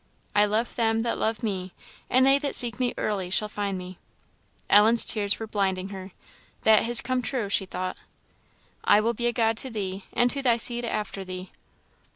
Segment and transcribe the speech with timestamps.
[0.35, 1.73] "I love them that love me,
[2.09, 3.99] and they that seek me early shall find me."
[4.67, 6.11] Ellen's tears were blinding her.
[6.63, 7.97] "That has come true," she thought.
[8.83, 11.51] "I will be a God to thee, and to thy seed after thee."